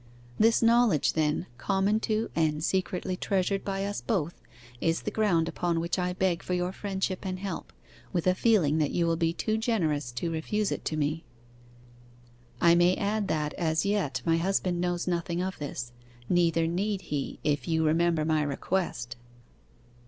'This 0.39 0.63
knowledge 0.63 1.13
then, 1.13 1.45
common 1.59 1.99
to, 1.99 2.31
and 2.35 2.63
secretly 2.63 3.15
treasured 3.15 3.63
by 3.63 3.85
us 3.85 4.01
both, 4.01 4.33
is 4.79 5.03
the 5.03 5.11
ground 5.11 5.47
upon 5.47 5.79
which 5.79 5.99
I 5.99 6.11
beg 6.13 6.41
for 6.41 6.55
your 6.55 6.71
friendship 6.71 7.19
and 7.23 7.37
help, 7.37 7.71
with 8.11 8.25
a 8.25 8.33
feeling 8.33 8.79
that 8.79 8.89
you 8.89 9.05
will 9.05 9.15
be 9.15 9.31
too 9.31 9.59
generous 9.59 10.11
to 10.13 10.31
refuse 10.31 10.71
it 10.71 10.83
to 10.85 10.97
me. 10.97 11.23
'I 12.61 12.73
may 12.73 12.95
add 12.95 13.27
that, 13.27 13.53
as 13.59 13.85
yet, 13.85 14.23
my 14.25 14.37
husband 14.37 14.81
knows 14.81 15.05
nothing 15.05 15.39
of 15.39 15.59
this, 15.59 15.91
neither 16.27 16.65
need 16.65 17.01
he 17.13 17.37
if 17.43 17.67
you 17.67 17.85
remember 17.85 18.25
my 18.25 18.41
request. 18.41 19.17